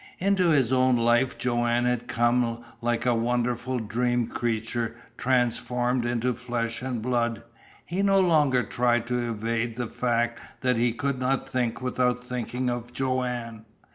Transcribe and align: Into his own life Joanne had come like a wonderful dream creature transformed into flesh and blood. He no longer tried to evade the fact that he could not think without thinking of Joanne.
Into 0.17 0.49
his 0.49 0.73
own 0.73 0.97
life 0.97 1.37
Joanne 1.37 1.85
had 1.85 2.07
come 2.07 2.63
like 2.81 3.05
a 3.05 3.13
wonderful 3.13 3.77
dream 3.77 4.25
creature 4.25 4.95
transformed 5.15 6.07
into 6.07 6.33
flesh 6.33 6.81
and 6.81 7.03
blood. 7.03 7.43
He 7.85 8.01
no 8.01 8.19
longer 8.19 8.63
tried 8.63 9.05
to 9.05 9.29
evade 9.29 9.75
the 9.75 9.85
fact 9.85 10.39
that 10.61 10.75
he 10.77 10.91
could 10.91 11.19
not 11.19 11.47
think 11.47 11.83
without 11.83 12.23
thinking 12.23 12.67
of 12.67 12.91
Joanne. 12.91 13.65